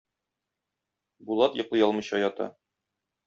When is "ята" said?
2.25-2.51